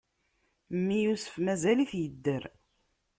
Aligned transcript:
Mmi 0.77 0.97
Yusef 1.05 1.35
mazal-it 1.45 1.93
idder! 2.03 2.43